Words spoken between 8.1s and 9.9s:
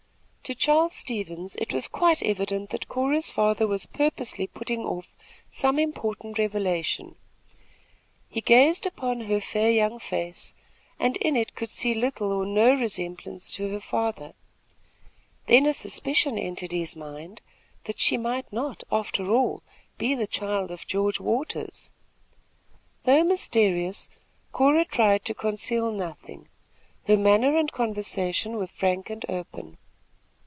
He gazed upon her fair